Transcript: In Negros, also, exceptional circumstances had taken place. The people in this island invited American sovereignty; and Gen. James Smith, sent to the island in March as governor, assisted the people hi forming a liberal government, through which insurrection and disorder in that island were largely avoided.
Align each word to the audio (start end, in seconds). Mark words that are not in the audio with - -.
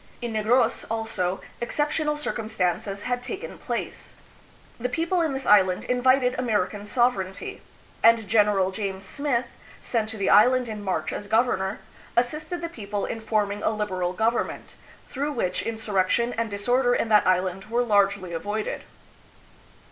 In 0.19 0.33
Negros, 0.33 0.83
also, 0.89 1.41
exceptional 1.61 2.17
circumstances 2.17 3.03
had 3.03 3.21
taken 3.21 3.59
place. 3.59 4.15
The 4.79 4.89
people 4.89 5.21
in 5.21 5.31
this 5.33 5.45
island 5.45 5.83
invited 5.83 6.33
American 6.39 6.87
sovereignty; 6.87 7.61
and 8.01 8.27
Gen. 8.27 8.71
James 8.71 9.05
Smith, 9.05 9.45
sent 9.79 10.09
to 10.09 10.17
the 10.17 10.27
island 10.27 10.67
in 10.67 10.83
March 10.83 11.13
as 11.13 11.27
governor, 11.27 11.81
assisted 12.17 12.61
the 12.61 12.67
people 12.67 13.05
hi 13.05 13.19
forming 13.19 13.61
a 13.61 13.69
liberal 13.69 14.13
government, 14.13 14.73
through 15.07 15.33
which 15.33 15.61
insurrection 15.61 16.33
and 16.33 16.49
disorder 16.49 16.95
in 16.95 17.09
that 17.09 17.27
island 17.27 17.65
were 17.65 17.83
largely 17.83 18.33
avoided. 18.33 18.81